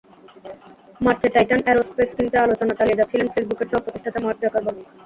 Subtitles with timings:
[1.01, 4.79] মার্চে Titan aerospace কিনতে আলোচনা চালিয়ে যাচ্ছিলেন ফেসবুকের সহ-প্রতিষ্ঠাতা মার্ক জাকারবার্গ।